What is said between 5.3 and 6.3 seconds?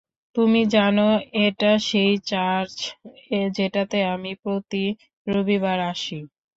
রবিবার আসি।